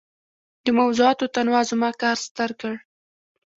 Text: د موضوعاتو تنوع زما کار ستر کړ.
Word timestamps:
د 0.63 0.67
موضوعاتو 0.79 1.25
تنوع 1.35 1.61
زما 1.71 1.89
کار 2.01 2.17
ستر 2.25 2.49
کړ. 2.59 2.73